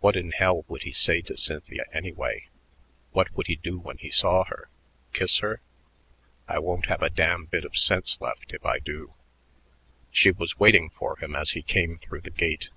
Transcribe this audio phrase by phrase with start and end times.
[0.00, 2.48] What in hell would he say to Cynthia, anyway?
[3.12, 4.68] What would he do when he saw her?
[5.12, 5.60] Kiss her?
[6.48, 9.14] "I won't have a damned bit of sense left if I do."
[10.10, 12.70] She was waiting for him as he came through the gate.